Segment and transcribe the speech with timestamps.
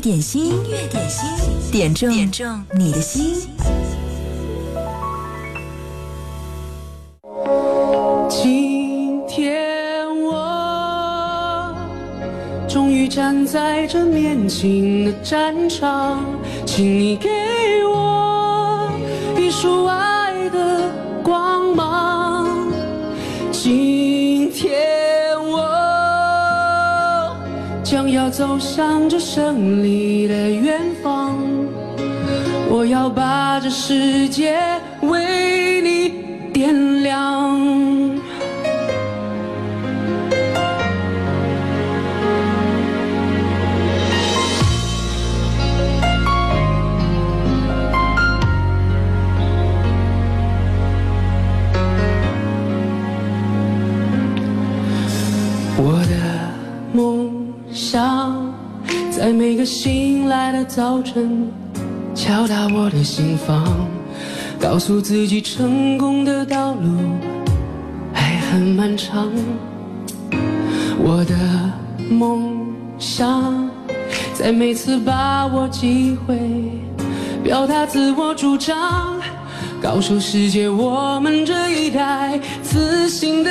[0.00, 1.28] 点心，音乐点心，
[1.70, 3.36] 点中点中你的心。
[8.30, 11.74] 今天我
[12.66, 16.24] 终于站在这年轻的战场，
[16.64, 17.28] 请你给
[17.84, 18.90] 我
[19.38, 20.90] 一束爱的
[21.22, 22.48] 光芒。
[23.52, 23.89] 今
[28.30, 31.36] 走向这胜利的远方，
[32.70, 34.56] 我要把这世界
[35.00, 35.39] 为
[59.60, 61.46] 个醒来的早晨，
[62.14, 63.86] 敲打我的心房，
[64.58, 66.96] 告诉自己成功的道路
[68.10, 69.30] 还很漫长。
[70.98, 71.34] 我的
[72.08, 73.68] 梦想，
[74.32, 76.38] 在每次把握机会，
[77.44, 79.20] 表达自我主张，
[79.78, 83.50] 告诉世界我们这一代自信的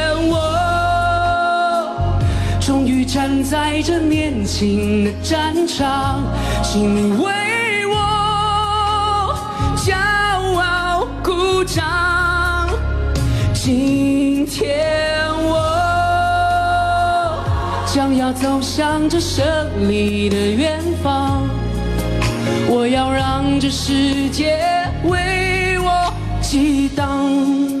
[2.71, 6.23] 终于站在这年轻的战场，
[6.63, 9.35] 请你为我
[9.75, 9.93] 骄
[10.57, 12.69] 傲鼓掌。
[13.53, 15.51] 今天我
[17.93, 19.45] 将要走向这胜
[19.89, 21.41] 利的远方，
[22.69, 24.57] 我要让这世界
[25.03, 27.80] 为我激荡。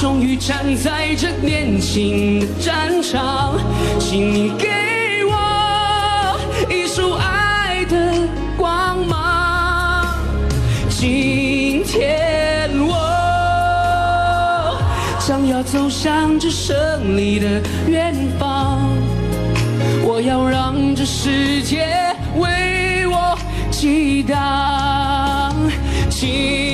[0.00, 3.54] 终于站在这年轻的战场，
[3.98, 4.66] 请你给
[5.26, 6.40] 我
[6.70, 10.14] 一束爱的光芒。
[10.88, 12.96] 今天我
[15.18, 18.80] 将要走向这胜利的远方，
[20.02, 21.86] 我要让这世界
[22.38, 23.38] 为我
[23.70, 25.54] 激荡。
[26.08, 26.69] 今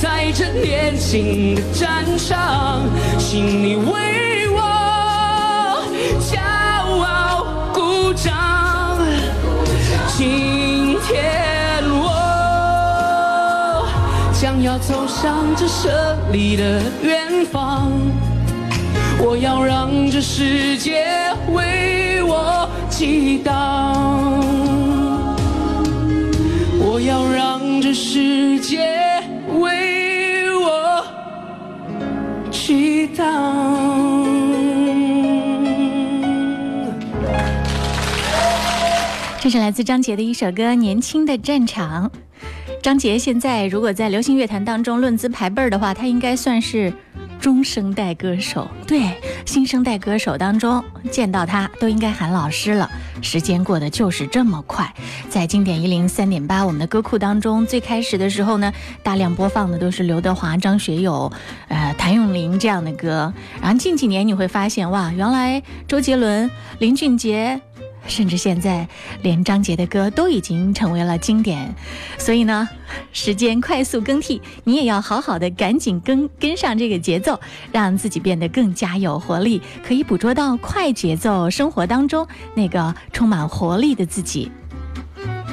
[0.00, 2.82] 在这年轻的战场，
[3.18, 5.82] 请你为我
[6.20, 6.38] 骄
[7.02, 8.96] 傲鼓掌。
[10.16, 12.06] 今天我
[14.32, 15.90] 将要走向这胜
[16.32, 17.90] 利的远方，
[19.18, 21.04] 我要让这世界
[21.52, 24.38] 为我激荡，
[26.78, 29.07] 我要让这世界。
[39.40, 42.10] 这是来自张杰的一首歌《年轻的战场》。
[42.82, 46.92] 张杰现在如果在流行乐坛当中论资排辈儿的话，他应该算是。
[47.40, 49.14] 中生代歌手，对
[49.46, 52.90] 新生代歌手当中见到他都应该喊老师了。
[53.22, 54.92] 时间过得就是这么快，
[55.28, 61.30] 在经典一零三点八我们的歌库当中，最开始的时候呢，大量播放的都是刘德华、张学友、
[61.68, 63.32] 呃谭咏麟这样的歌。
[63.60, 67.60] 然后近几年你会发现，哇，原来周杰伦、林俊杰。
[68.08, 68.88] 甚至现在，
[69.22, 71.72] 连张杰的歌都已经成为了经典，
[72.16, 72.68] 所以呢，
[73.12, 77.38] 时间快速更替，你也要好好的赶紧跟跟上这个节奏，
[77.70, 84.50] 让自己变得更加有活力，可以捕捉到快节奏生活当中那个充满活力的自己。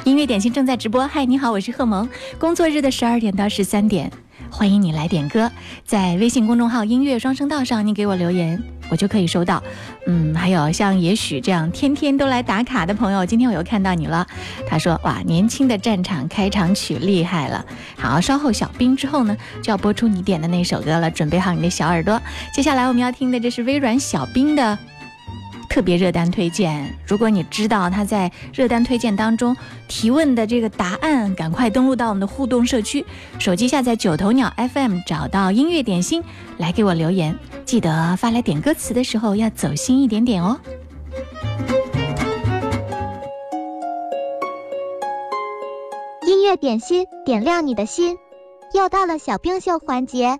[0.06, 2.08] 音乐点心正在直播，嗨，你好，我是贺萌，
[2.40, 4.12] 工作日的十二点到十三点。
[4.52, 5.52] 欢迎你来点歌，
[5.84, 9.62] 在微信公众号“音乐双声道”上，你给我留言，我就可以收到。
[10.08, 14.26] 嗯，还有像也许这样天天都来打卡的朋友，今天我又看到你了。
[14.68, 17.66] 他说：“哇，年轻的战场开场曲厉害了。”
[17.98, 22.22] 好，稍后小兵之后呢，就要播出你点的那首歌了，准备好你的小耳朵。
[22.54, 24.78] 接下来我们要听的，这是微软小兵的。
[25.76, 29.54] 特别热单推荐，如果你知道他在热单推荐当中
[29.90, 33.06] 提问的这个答案，赶快登录到我们的互动社区，
[33.40, 36.24] 手机下载九头鸟 FM，找到音乐点心
[36.58, 37.38] 来给我留言。
[37.66, 40.58] 记得发来点歌词的时候要走心一点点哦。
[46.26, 48.16] 音乐点心点亮你的心，
[48.74, 50.40] 又到了小冰秀环节。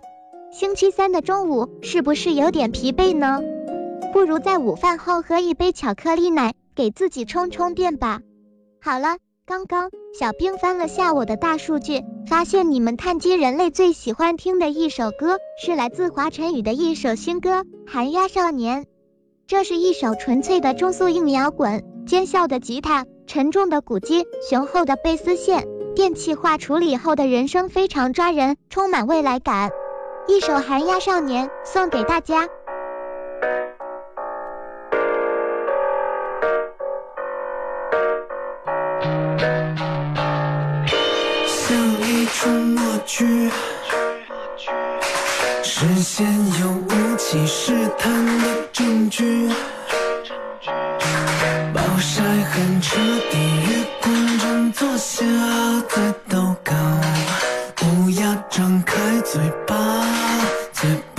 [0.50, 3.42] 星期三的中午是不是有点疲惫呢？
[4.12, 8.20] 不如在午饭后喝一杯巧克力奶，给自己充充电吧。
[8.80, 9.16] 好了，
[9.46, 18.84] 刚刚小兵翻了下我的大数据，发现你们碳基人类最喜欢听的一首歌是来自华晨宇的一首新歌《寒鸦少年》。
[19.46, 29.70] 这是一首纯粹的中速硬摇滚，尖笑的吉他，沉重的鼓机，雄厚的贝斯线，电气化处理后的人声非常抓人，充满未来感。
[30.26, 32.48] 一首《寒鸦少年》送给大家。
[43.06, 43.24] 去，
[45.62, 46.26] 视线
[46.60, 48.42] 有武器试探的
[48.72, 49.48] 证据，
[51.72, 52.96] 暴晒很彻
[53.30, 53.38] 底，
[53.68, 55.24] 月光正坐下
[55.88, 56.74] 在祷告，
[57.86, 58.94] 乌鸦张开
[59.24, 59.74] 嘴巴，
[60.72, 61.15] 嘴巴，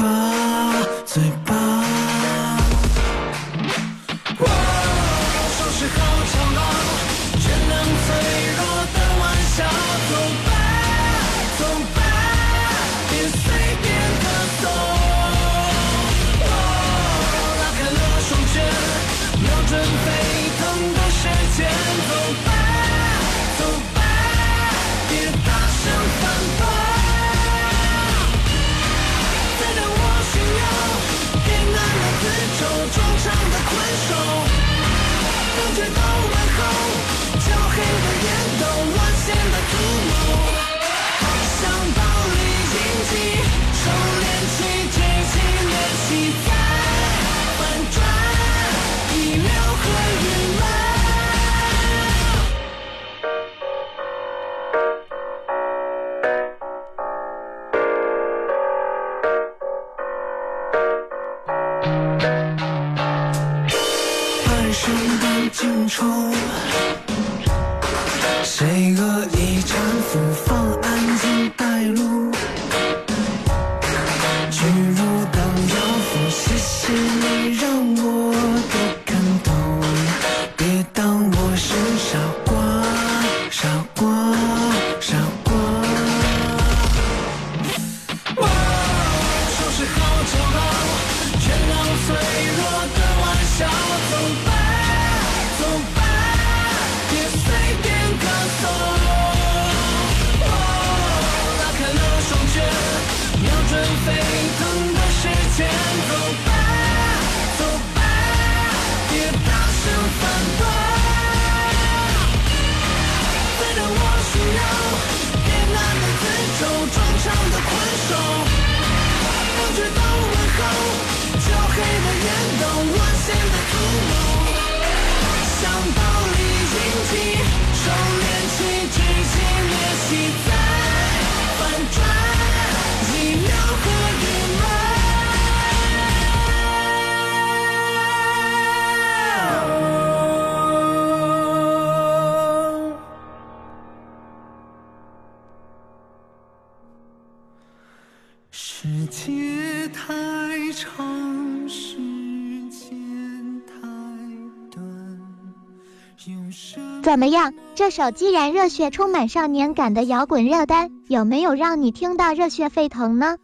[157.07, 157.53] 怎么样？
[157.73, 163.37] 这首既然热血、充满少年感的摇滚热单，有没有让你听到热血沸腾呢？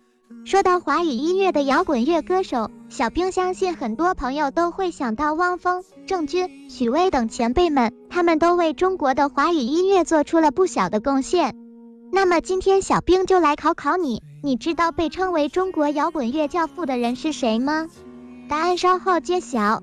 [0.43, 11.55] 说到华语音乐的摇滚乐歌手，小兵相信很多朋友都会想到汪峰、郑钧、许巍等前辈们，他们都为中国的华语音乐做出了不小的贡献。
[12.11, 17.87] 那么今天小兵就来考考你，你知道被称为中国摇滚乐教父的人是谁吗？
[18.49, 19.81] 答案稍后揭晓。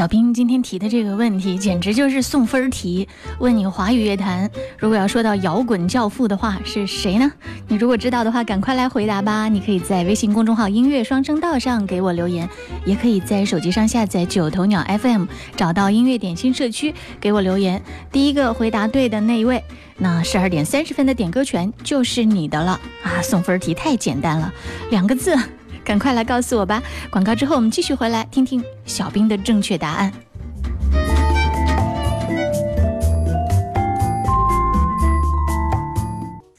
[0.00, 3.06] 小兵今天提的这个问题，简直就是送分儿题。
[3.38, 7.30] 问你华语乐坛，如果要说到摇滚教父的话，是谁呢？
[7.68, 9.46] 你如果知道的话，赶快来回答吧。
[9.46, 12.48] 你可以在微信公众号“音乐双声道”上给我留言，
[12.86, 17.82] 也可以在手机上下载九头鸟 FM，找到音乐点心社区给我留言。
[18.10, 19.62] 第一个回答对的那一位，
[19.98, 23.20] 那十二点三十分的点歌权就是你的了啊！
[23.20, 24.50] 送分儿题太简单了，
[24.90, 25.36] 两个字。
[25.84, 26.82] 赶快来告诉我吧！
[27.10, 30.12] 广告之后我们继续回来听听小兵的正确答案。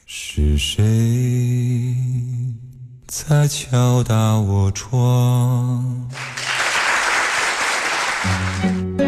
[0.06, 1.94] 是谁
[3.06, 6.08] 在敲打我窗？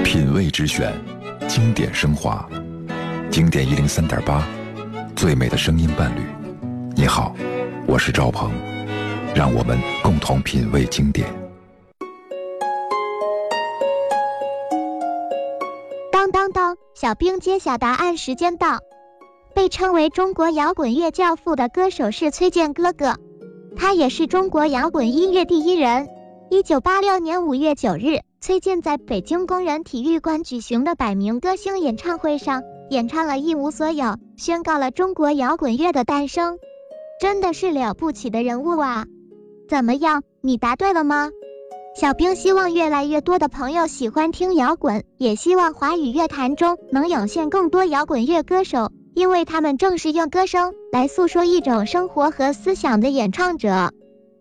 [0.04, 0.92] 品味之选，
[1.48, 2.46] 经典升华，
[3.30, 4.46] 经典一零三点八，
[5.16, 6.20] 最美的声音伴侣。
[6.94, 7.34] 你好，
[7.86, 8.50] 我是赵鹏，
[9.34, 11.26] 让我们共同品味经典。
[16.12, 18.78] 当当当，小兵揭晓答案时间到。
[19.54, 23.14] 被称为中国摇滚乐教父的歌手是崔健哥哥，
[23.76, 26.08] 他也是中国摇滚音乐第一人。
[26.50, 34.04] 一九八六年五月九日，崔健在北京工人体育馆举行的百名歌星演唱会上演唱了《一无所有》，
[34.36, 36.58] 宣告了中国摇滚乐的诞生。
[37.20, 39.06] 真的是了不起的人物啊！
[39.68, 41.30] 怎么样，你答对了吗？
[41.96, 53.92] 小兵希望越来越多的朋友喜欢听摇滚，也希望华语乐坛中能涌现更多摇滚乐歌手，因为他们正是用歌声来诉说一种生活和思想的演唱者。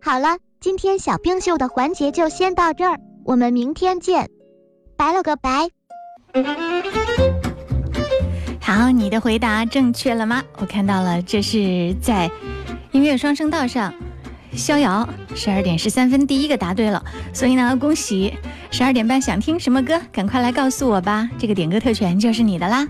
[0.01, 4.30] 好了，今天小兵秀的环节就先到这儿，我们明天见，
[4.98, 5.70] 拜了个拜。
[8.60, 10.42] 好，你的回答正确了吗？
[10.58, 12.32] 我看到了，这是在
[12.92, 13.94] 音乐双声道上，
[14.56, 18.34] 逍遥十二点十三分第一个答对了，所以呢，恭喜！
[18.72, 22.88] 十二点半想听什么歌，赶快来告诉我吧，这个点歌特权就是你的啦。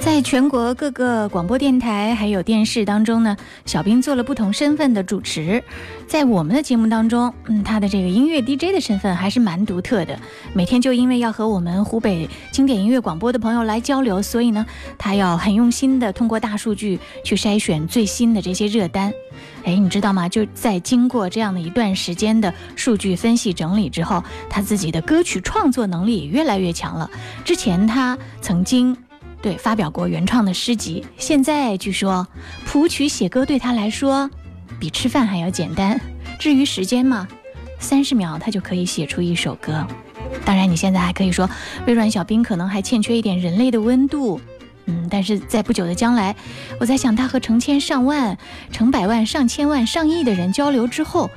[0.00, 3.36] 在全国各个广播电台还有电视当中呢，
[3.66, 5.62] 小兵做了不同身份的主持。
[6.06, 10.18] 在我们的节目当中，嗯，他的这个音乐 DJ 的身份还是蛮独特的。
[10.52, 14.66] 每天就因为要和我们湖北经典音乐广播的朋友来交流，所以呢，
[14.98, 19.12] 他要很用心的通过大数据去筛选最新的这些热单。
[19.64, 20.28] 哎，你知道吗？
[20.28, 27.10] 就在经过这样的一段时间的数据分析整理之后，他自己的歌曲创作能力也越来越强了。
[27.44, 28.96] 之前他曾经。
[29.42, 31.02] 对，发表过原创的诗集。
[31.16, 32.28] 现在据说
[32.66, 34.28] 谱曲写歌对他来说
[34.78, 35.98] 比吃饭还要简单。
[36.38, 37.26] 至于时间嘛，
[37.78, 39.86] 三十秒他就可以写出一首歌。
[40.44, 41.48] 当然，你现在还可以说，
[41.86, 44.38] 微软小冰可能还欠缺一点人类的温度。
[44.90, 46.34] 嗯，但是在不久的将来，
[46.80, 48.36] 我在想，他和成千上万、
[48.72, 51.30] 成百万、上千万、上亿的人交流之后，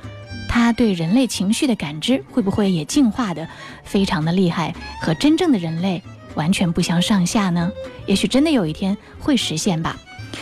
[0.48, 3.46] 他对人类情绪的感知会不会也进化的
[3.84, 6.02] 非常的厉害，和真正的人类
[6.34, 7.70] 完全不相上下呢？
[8.06, 9.96] 也许真的有一天会实现吧。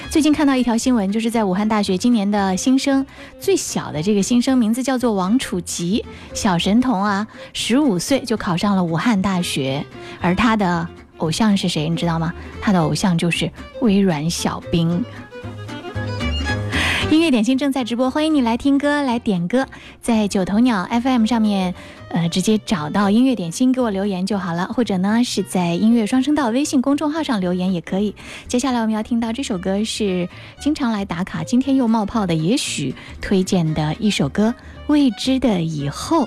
[0.08, 3.04] 最近看到一条新闻，就是在武汉大学今年的新生
[3.38, 6.02] 最小的这个新生名字叫做王楚吉，
[6.32, 9.84] 小神童啊，十五岁就考上了武汉大学，
[10.22, 10.88] 而他的。
[11.22, 11.88] 偶像是谁？
[11.88, 12.34] 你知道吗？
[12.60, 13.50] 他的偶像就是
[13.80, 15.04] 微软小冰。
[17.10, 19.66] 音乐点心正在直播，欢迎你来听歌，来点歌，
[20.00, 21.74] 在九头鸟 FM 上面，
[22.08, 28.16] 呃，直接找到音乐点心给我留言就好了，或者呢是在音乐双声道微信公众号上留言也可以。
[28.48, 34.48] 接下来我们要听到这首歌是经常来打卡，今天又冒泡的，也许推荐的一首歌，
[34.88, 36.24] 《未知的以后》。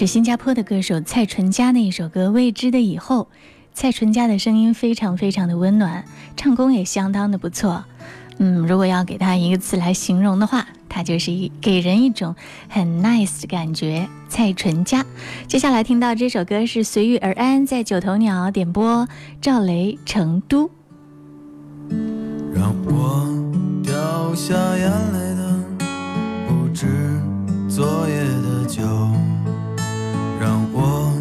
[0.00, 3.24] 是新加坡的歌手蔡淳佳的一首歌《未知的以后》。
[3.74, 6.06] 蔡淳佳的声音非常非常的温暖，
[6.38, 7.84] 唱功也相当的不错。
[8.38, 12.34] 嗯，如果要给他一个词来形容的话，他就是一给人一种
[12.70, 14.08] 很 nice 的感觉。
[14.30, 15.04] 蔡淳佳，
[15.46, 19.06] 接下来听到这首歌是随遇而安，在九头鸟点播，
[19.42, 20.66] 赵雷《成都》。
[22.54, 23.28] 让我
[23.82, 25.62] 掉下眼泪的
[26.48, 26.86] 不止
[27.68, 28.82] 昨夜的酒，
[30.40, 31.12] 让我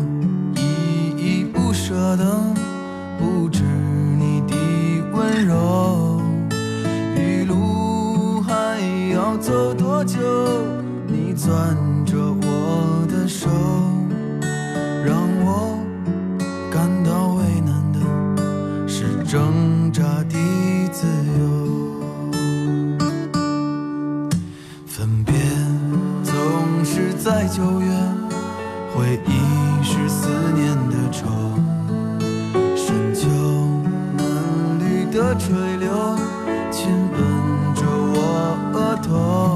[0.55, 2.41] 依依不舍的
[3.17, 3.63] 不止
[4.17, 4.55] 你的
[5.11, 6.21] 温柔。
[7.17, 8.79] 余路还
[9.11, 10.17] 要走多久？
[11.05, 13.49] 你攥着我的手，
[15.03, 15.77] 让我
[16.71, 17.99] 感到为难的
[18.87, 20.37] 是挣扎的
[20.93, 21.05] 自
[21.37, 21.43] 由。
[24.87, 25.33] 分别
[26.23, 27.87] 总是在九月，
[35.39, 35.89] 绿的垂柳，
[36.71, 37.19] 亲吻
[37.75, 38.19] 着我
[38.73, 39.48] 额头。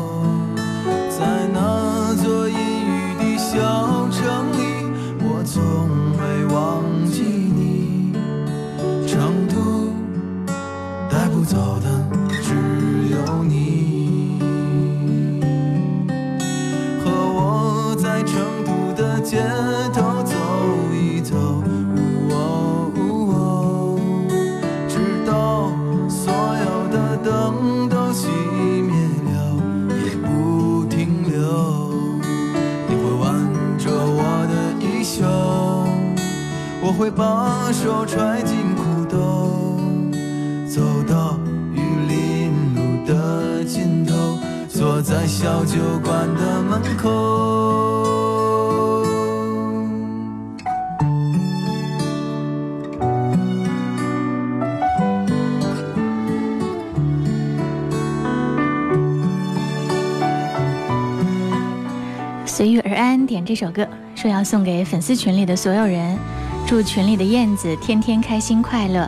[63.54, 66.18] 这首歌，说要送给粉丝群里的所有人，
[66.66, 69.08] 祝群里的燕子天天开心快乐，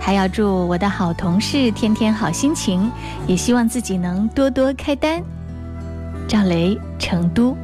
[0.00, 2.90] 还要祝我的好同事天天好心情，
[3.28, 5.22] 也希望自己能多多开单。
[6.26, 7.56] 赵雷，成都。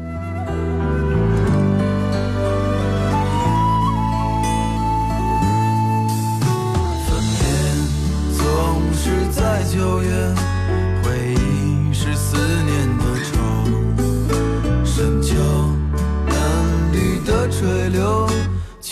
[9.73, 10.11] 九月，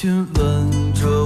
[0.00, 1.17] 亲吻着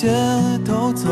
[0.00, 0.08] 街
[0.64, 1.10] 头走，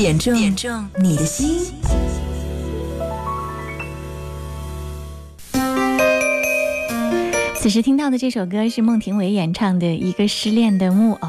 [0.00, 1.60] 点中点中你的心。
[7.54, 11.28] 此时听到的这首歌是孟庭苇演唱的《一个失恋的木偶》。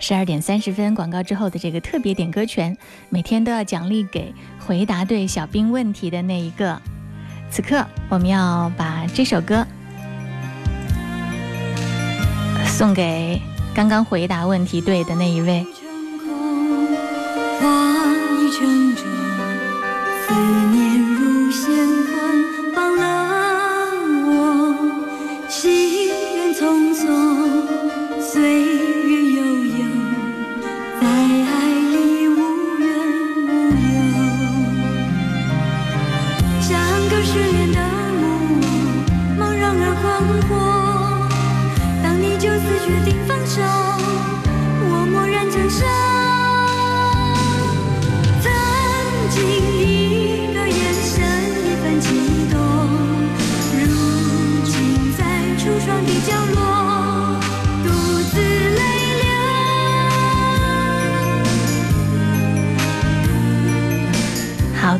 [0.00, 2.76] 十二点三十分，广告之后的这个特别点歌权，
[3.08, 4.34] 每天都要奖励给
[4.66, 6.78] 回答对小兵问题的那一个。
[7.50, 9.66] 此刻，我们要把这首歌
[12.66, 13.40] 送给
[13.74, 15.64] 刚刚回答问题对的那一位。
[17.60, 17.64] 画
[18.38, 19.02] 意成舟
[20.26, 20.34] 思
[20.72, 21.66] 念如线
[22.04, 23.90] 捆绑了
[24.26, 24.30] 我
[25.48, 27.06] 行人匆匆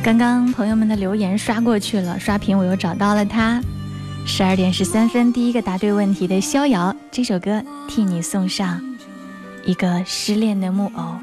[0.04, 3.61] 刚刚朋友们的留言刷过去了，刷屏我又找到了他。
[4.24, 8.80] 十二点十三分，第一个答对问题的逍遥，这首歌替你送上
[9.66, 11.14] 一个失恋的木偶。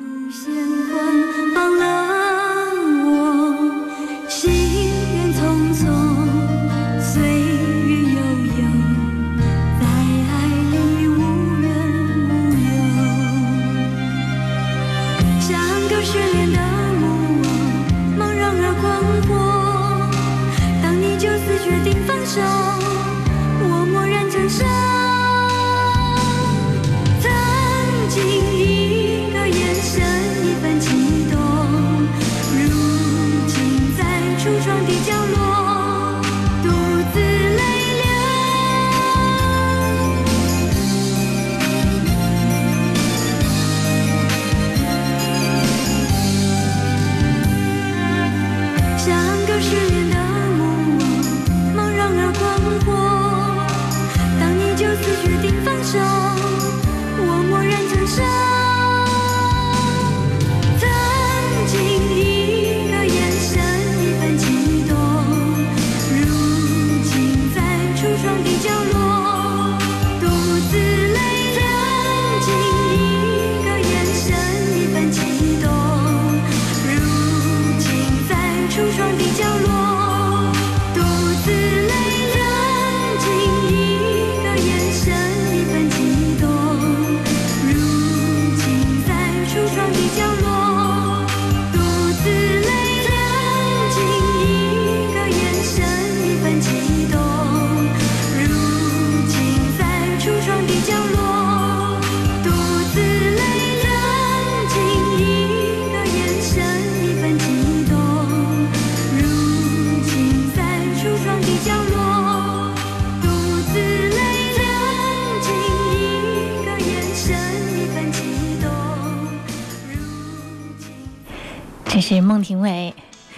[121.96, 122.94] 这是孟庭苇，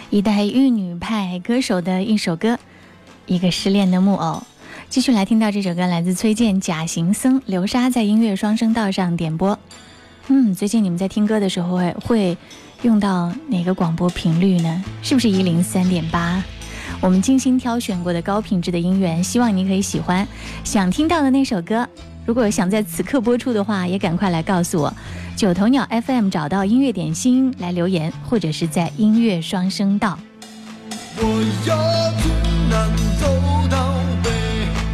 [0.10, 2.56] 一代玉女派歌手的一首歌，
[3.28, 4.42] 《一个失恋的木偶》。
[4.90, 9.60] 继续来听到这首歌，来自崔健《假行僧》，流沙在音乐双声道上点播。
[10.30, 12.38] 嗯，最近你们在听歌的时候会会
[12.82, 14.84] 用到哪个广播频率呢？
[15.04, 16.44] 是不是一零三点八？
[17.00, 20.28] 我们精心挑选过的高品质的音源，希望你可以喜欢。
[20.64, 21.88] 想听到的那首歌，
[22.28, 24.94] 如果想在此刻播出的话，也赶快来告诉我。
[25.38, 30.20] 九头鸟 FM 找到音乐点心来留言，或者是在音乐双声道。
[31.16, 31.24] 我
[31.66, 31.78] 要
[32.20, 32.30] 从
[32.70, 33.26] 南走
[33.70, 34.30] 到北，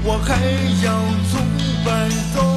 [0.06, 0.36] 我还
[0.86, 0.94] 要
[1.32, 1.42] 从
[1.84, 2.53] 白走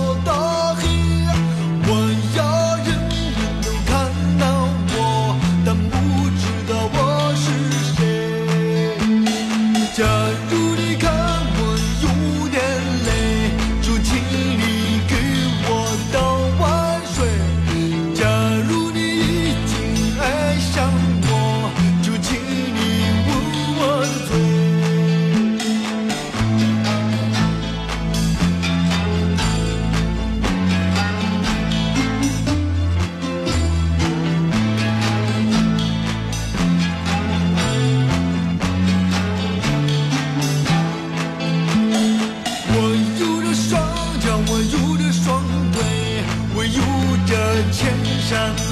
[48.29, 48.66] 千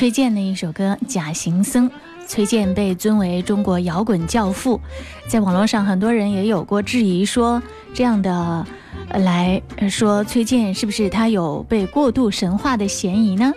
[0.00, 1.86] 崔健的一首歌《假行僧》。
[2.26, 4.80] 崔健被尊为中国摇滚教父，
[5.28, 8.66] 在网络上很多人也有过质疑，说这样的
[9.10, 9.60] 来
[9.90, 13.52] 说崔健是不是他有被过度神化的嫌疑呢？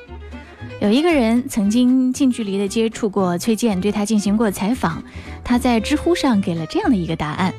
[0.82, 5.02] 有一个人曾经近距离的接触过崔健，对他进行过采访，
[5.46, 7.54] 他在知乎上给了这样的一个答案。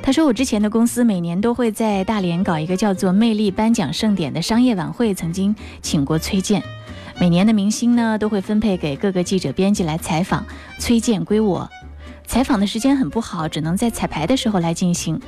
[0.00, 6.62] 他说：“我之前的公司每年都会在大连搞一个叫做‘魅力颁奖盛典’的商业晚会，曾经请过崔健。
[7.20, 10.46] 每年的明星呢都会分配给各个记者编辑来采访，
[10.78, 11.68] 崔健归我。
[12.26, 15.20] 采访的时间很不好，只能在彩排的时候来进行。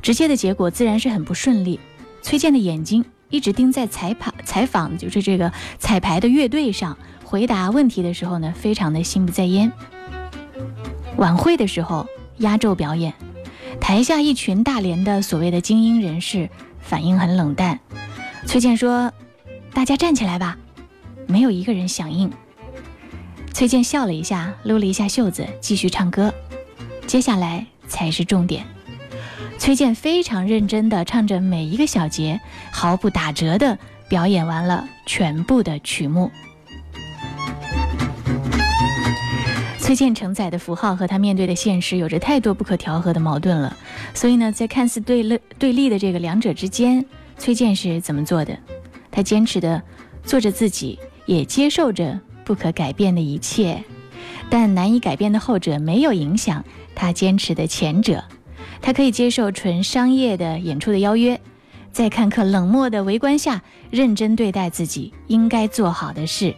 [0.00, 1.80] 直接的结果自然是很不顺利。
[2.22, 9.72] 崔健的眼睛一直盯在采访采访，就是这个彩排的乐队上，回答问题的时候呢，非常的心不在焉。
[11.16, 12.06] 晚会的时候
[12.38, 13.12] 压轴表演，
[13.80, 16.48] 台下一群大连的所谓的精英人士
[16.80, 17.80] 反应很冷淡。
[18.46, 19.12] 崔健说
[19.74, 20.58] ：“大家站起来吧。”
[21.26, 22.30] 没有一个人响应。
[23.52, 26.32] 崔健笑了一下，撸了一下袖子，继续唱歌。
[27.06, 28.64] 接下来才是重点。
[29.58, 32.40] 崔健非常认真地唱着每一个小节，
[32.72, 36.30] 毫不打折地表演完了全部的曲目。
[39.78, 43.76] 崔健承载的符号和他面对的现实有着太多不可调和的矛盾了，
[44.14, 47.04] 所以呢，在看似对立对立的这个两者之间，
[47.38, 48.58] 崔健是怎么做的？
[49.10, 49.80] 他坚持的
[50.24, 53.84] 做着自己，也接受着不可改变的一切，
[54.50, 56.64] 但难以改变的后者没有影响
[56.94, 58.24] 他坚持的前者。
[58.80, 61.40] 他可以接受纯商业的演出的邀约，
[61.90, 66.54] 在看客冷漠的围观下，认真对待自己应该做好的事，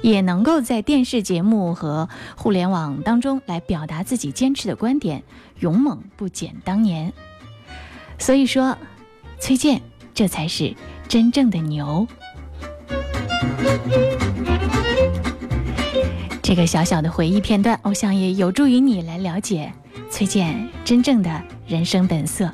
[0.00, 5.24] 也能够在电视节目和互联网当中来表达自己坚持的观点，
[5.58, 7.12] 勇猛不减当年。
[8.18, 8.78] 所以说，
[9.40, 9.82] 崔健
[10.14, 10.76] 这才是
[11.08, 12.06] 真正的牛。
[16.42, 19.72] 这个小小的回忆片段，我想也有助于你来了解
[20.10, 22.50] 崔健真正的人生本色。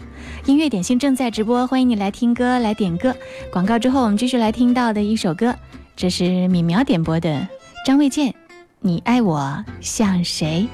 [0.47, 3.15] 音乐点心正在直播，欢迎你来听歌、来点歌。
[3.53, 5.55] 广告之后，我们继续来听到的一首歌，
[5.97, 7.47] 这是米苗点播的
[7.85, 8.31] 张卫健
[8.81, 10.67] 《你爱我像谁》。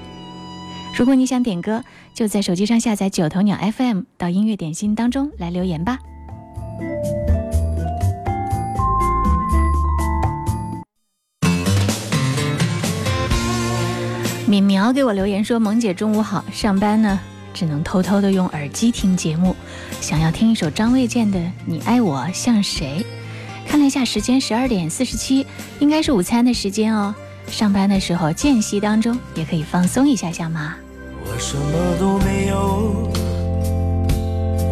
[0.98, 1.82] 如果你想点歌，
[2.14, 5.98] 就在手机上下载九头鸟 FM，到音乐点心当中来留言吧。
[14.48, 17.18] 敏苗给我留言说：“萌姐中午好，上班呢
[17.52, 19.56] 只能偷偷的用耳机听节目，
[20.00, 23.04] 想要听一首张卫健的《你爱我像谁》。
[23.68, 25.44] 看了一下时间，十二点四十七，
[25.80, 27.12] 应该是午餐的时间哦。
[27.48, 30.76] 上班的时候间隙当中也可以放松一下下嘛。
[31.24, 33.10] 我什么都没有，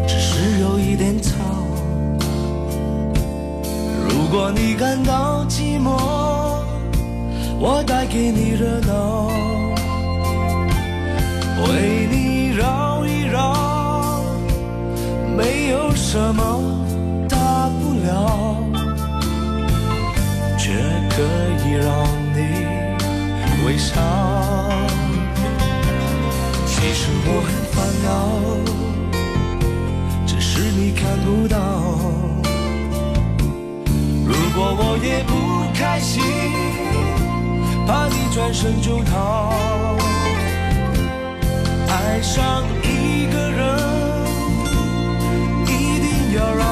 [0.07, 1.33] 只是有一点吵。
[4.09, 5.91] 如果你感到寂寞，
[7.59, 9.33] 我带给你热闹，
[11.65, 14.23] 为你绕一绕，
[15.37, 16.43] 没有什么
[17.29, 18.57] 大不了，
[20.59, 20.73] 却
[21.11, 21.23] 可
[21.65, 21.89] 以让
[22.35, 22.39] 你
[23.67, 23.93] 微笑。
[26.67, 28.09] 其实我很烦恼，
[30.27, 31.57] 只是你看不到。
[34.27, 35.33] 如果我也不
[35.77, 36.23] 开心，
[37.87, 39.53] 怕你转身就逃。
[42.07, 43.61] 爱上一个人，
[45.67, 46.65] 一定要让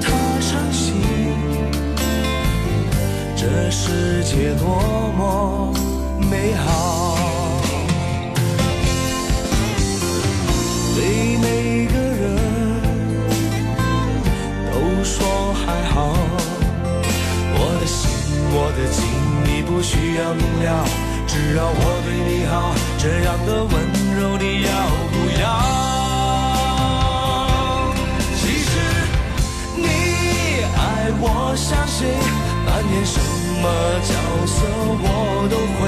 [0.00, 0.06] 他
[0.40, 0.94] 伤心。
[3.36, 4.64] 这世界多
[5.16, 5.72] 么
[6.30, 7.16] 美好。
[10.96, 12.24] 对每个人
[14.72, 16.16] 都说还好，
[17.54, 18.08] 我的心，
[18.50, 19.04] 我的情，
[19.44, 20.84] 你不需要明了，
[21.28, 22.74] 只要我对你好，
[23.06, 23.72] 这样的温
[24.18, 24.70] 柔你要
[25.12, 25.44] 不要？
[28.34, 28.70] 其实
[29.76, 29.86] 你
[30.74, 32.10] 爱我像谁，
[32.66, 33.22] 扮演什
[33.62, 33.64] 么
[34.02, 34.10] 角
[34.44, 34.58] 色
[34.98, 35.06] 我
[35.48, 35.80] 都会，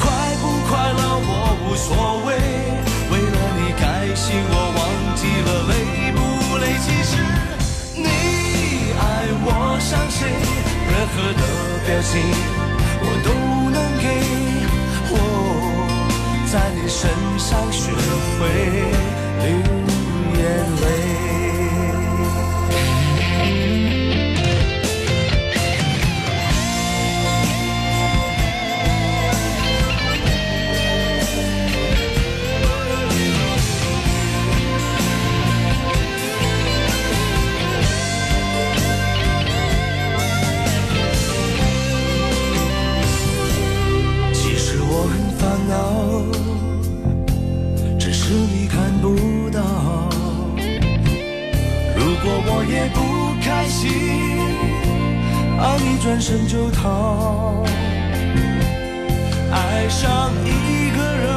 [0.00, 0.08] 快
[0.40, 1.30] 不快乐我
[1.68, 1.84] 无所
[2.24, 2.28] 谓。
[3.12, 4.80] 为了你开心，我忘
[5.20, 5.70] 记了累
[6.16, 6.64] 不累。
[6.80, 7.12] 其实
[7.94, 8.08] 你
[8.96, 9.04] 爱
[9.44, 10.24] 我像谁，
[10.88, 11.42] 任何的
[11.84, 12.08] 表情
[13.02, 13.28] 我都
[13.68, 14.65] 能给。
[16.56, 18.48] 在你身上学会
[19.42, 19.46] 流
[20.38, 20.40] 眼
[20.80, 21.45] 泪。
[53.76, 53.90] 心，
[55.58, 57.62] 啊，你转身就逃。
[59.52, 61.28] 爱上一个人，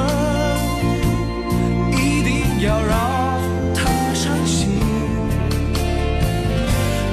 [1.91, 3.41] 一定要让
[3.75, 3.81] 他
[4.13, 4.79] 伤心。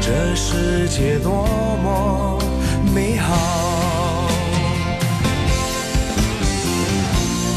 [0.00, 1.44] 这世界多
[1.82, 2.38] 么
[2.94, 3.34] 美好。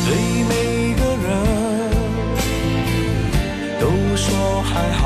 [0.07, 0.09] 对
[0.49, 1.30] 每个人
[3.80, 3.86] 都
[4.17, 5.05] 说还好，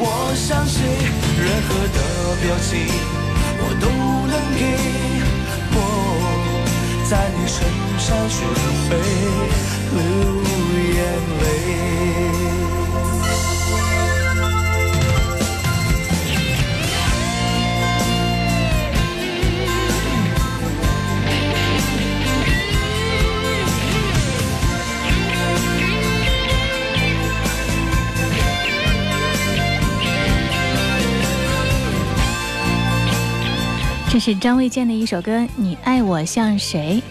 [0.00, 1.98] 我相信，任何的
[2.42, 2.70] 表情
[3.60, 3.86] 我都
[4.26, 4.60] 能给。
[5.72, 5.76] 我
[7.08, 7.56] 在你身
[7.98, 8.36] 上学
[8.88, 8.90] 会
[9.94, 9.96] 流
[10.94, 10.98] 眼
[11.40, 11.42] 泪。
[34.18, 37.02] 是张卫健的一首歌《你爱我像谁》。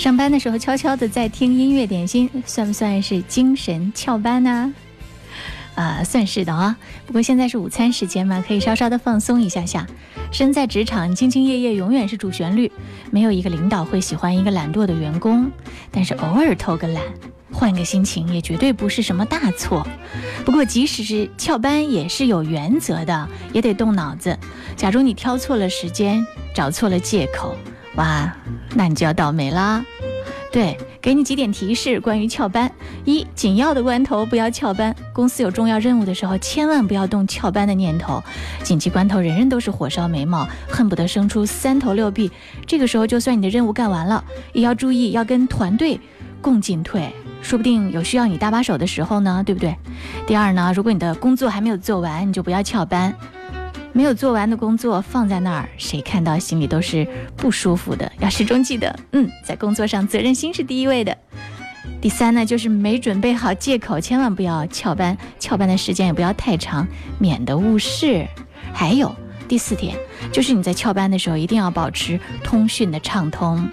[0.00, 4.72] 上班的时候悄悄的在听音乐点心，算不算是精神翘班呢？
[6.04, 6.76] 算是的啊。
[7.06, 9.86] 不过现在是午餐时间嘛，可以稍稍的放松一下下。
[10.32, 12.70] 身在职场，兢兢业业永远是主旋律，
[13.10, 15.50] 没有一个领导会喜欢一个懒惰的员工。
[15.90, 17.02] 但是偶尔偷个懒，
[17.52, 19.86] 换个心情，也绝对不是什么大错。
[20.44, 24.36] 不过即使是翘班，也是有原则的，也得动脑子。
[24.76, 27.54] 假如你挑错了时间，找错了借口，
[27.94, 28.34] 哇，
[28.74, 29.84] 那你就要倒霉啦。
[30.50, 32.72] 对，给你几点提示关于翘班：
[33.04, 38.22] 一，紧要的关头不要翘班，公司有重要任务的时候，千万不要动翘班的念头。
[38.62, 42.30] 紧急关头，人人都是火烧眉毛，恨不得生出三头六臂。
[42.66, 44.24] 这个时候，就算你的任务干完了，
[44.54, 46.00] 也要注意要跟团队
[46.40, 49.76] 共进退，说不定有需要你搭把手的时候呢，对不对？
[50.26, 53.14] 第二呢，如果你的工作还没有做完，你就不要翘班。
[53.94, 58.10] 没有做完的工作放在那儿，谁看到心里都是不舒服的。
[58.18, 61.16] 要始终记得，嗯，在工作上责任心是第一位的。
[62.00, 66.86] 第三呢，就是没准备好借口，千万不要翘班，翘班的时间也不要太长，
[67.20, 68.26] 免得误事。
[68.72, 69.14] 还有
[69.46, 69.96] 第四点，
[70.32, 73.68] 就是你在翘班的时候一定要保持通讯的畅通，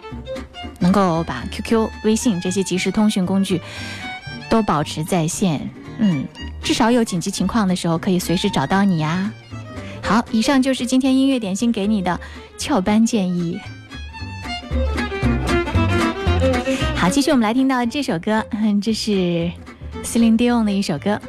[0.79, 3.59] 能够把 QQ、微信这些即时通讯工具
[4.51, 5.67] 都保持在线。
[5.97, 6.23] 嗯，
[6.61, 9.31] 至少有紧急情况的时候可以随时找到你呀。
[10.11, 12.19] 好，以上就是今天音乐点心给你的
[12.57, 13.57] 翘班建议。
[16.93, 18.43] 好，继续我们来听到这首歌，
[18.81, 19.49] 这是
[20.03, 21.11] Celine Dion 的一首歌《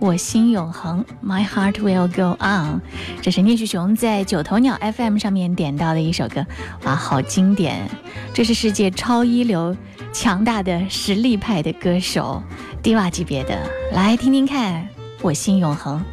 [0.00, 2.80] 我心永恒》，My Heart Will Go On。
[3.20, 6.44] 这是聂旭雄在九头鸟 FM 上面点到的一首歌，
[6.82, 7.88] 哇，好经典！
[8.34, 9.76] 这是世界超一流、
[10.12, 12.42] 强大的实力派的歌手，
[12.82, 13.56] 迪瓦级别的，
[13.92, 14.82] 来听听看
[15.22, 16.04] 《我心永恒》。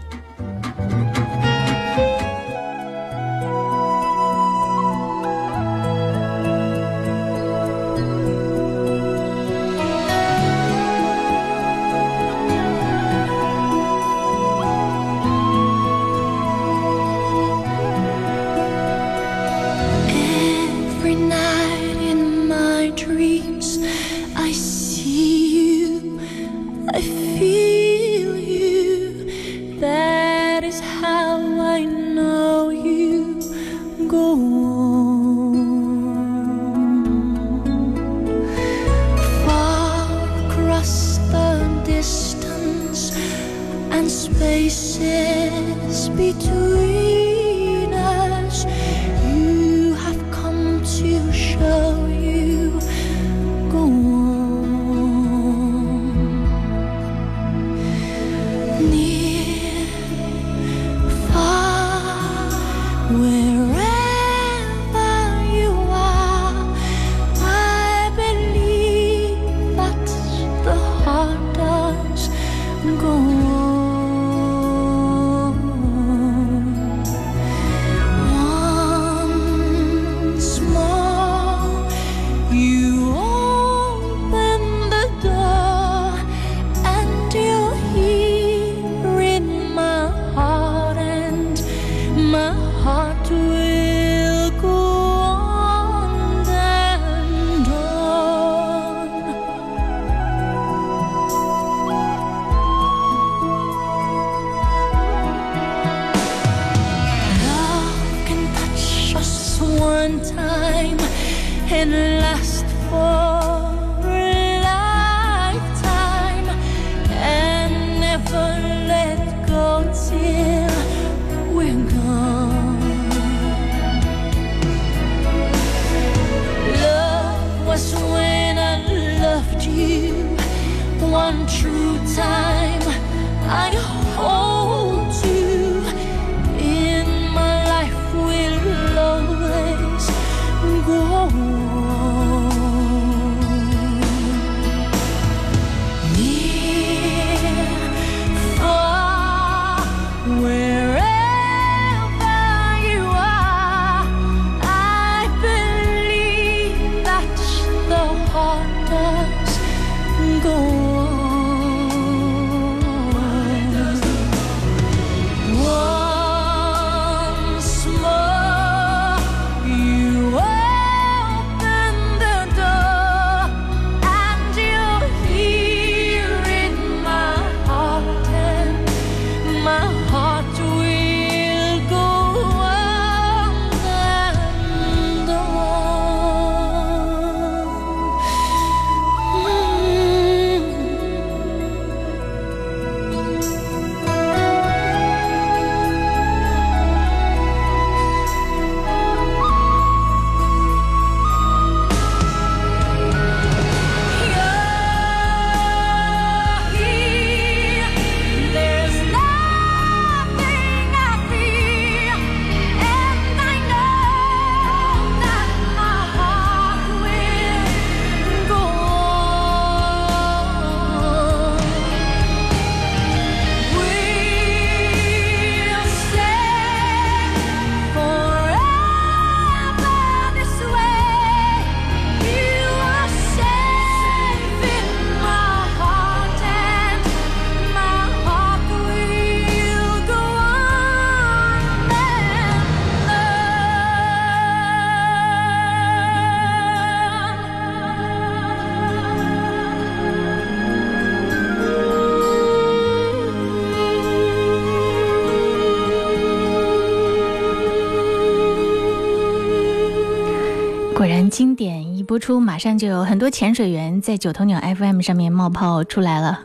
[262.19, 266.41] 出，马上就有很多潜水员在九头鸟 FM 上面冒泡出来了。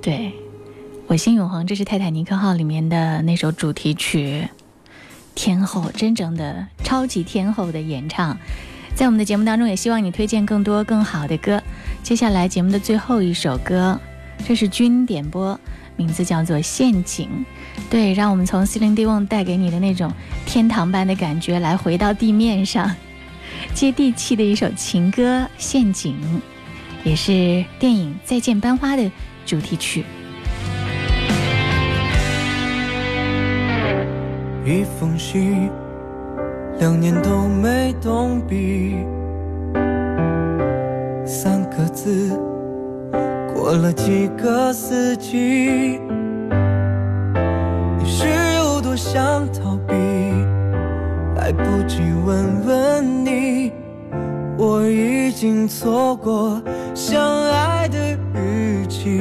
[0.00, 0.32] 对，
[1.06, 4.48] 我心永恒，这是《泰坦尼克号》里面的那首主题曲，
[5.34, 8.38] 天后，真正的超级天后的演唱。
[8.94, 11.62] 在我们的节目当中，也希望你推荐更多更好的歌。
[12.02, 13.98] 接下来节目的最后一首歌，
[14.46, 15.58] 这是君点播，
[15.96, 17.28] 名字叫做《陷阱》。
[17.90, 20.12] 对，让我们从 Celine Dion 带给你的那种
[20.46, 22.94] 天堂般的感觉，来回到地面上。
[23.74, 26.14] 接地气的一首情歌《陷阱》，
[27.08, 29.10] 也是电影《再见班花》的
[29.46, 30.04] 主题曲。
[34.64, 35.70] 一封信，
[36.78, 38.94] 两年都没动笔，
[41.24, 42.38] 三个字，
[43.54, 45.98] 过了几个四季。
[47.98, 49.94] 你是有多想逃避？
[51.50, 53.72] 来不及问问你，
[54.56, 56.62] 我已经错过
[56.94, 57.20] 相
[57.50, 57.98] 爱的
[58.32, 59.20] 日期。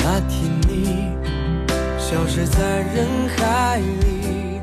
[0.00, 1.12] 那天你
[1.96, 3.06] 消失在人
[3.36, 4.60] 海里，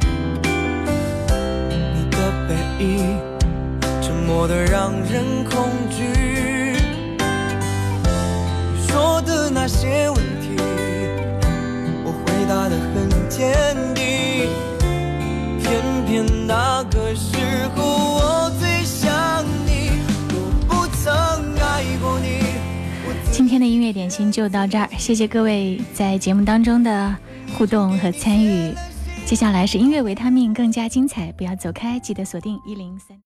[1.94, 2.18] 你的
[2.50, 2.54] 背
[2.84, 3.18] 影
[4.02, 6.04] 沉默的让人恐惧。
[8.74, 10.58] 你说的那些问题，
[12.04, 13.95] 我回答的很坚定。
[23.86, 27.16] 乐点心就到这儿，谢谢各位在节目当中的
[27.56, 28.74] 互动和参与。
[29.28, 33.16] 接下来是音乐维他命，更加精彩，不要走开，记得锁定一零三。